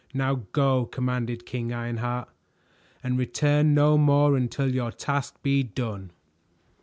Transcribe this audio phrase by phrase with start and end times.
[0.15, 2.27] Now go," commanded King Ironheart,
[3.03, 6.09] "and return no more until your task be done."